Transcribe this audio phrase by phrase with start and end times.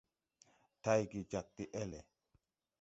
[0.81, 2.03] Tayge jag de ele.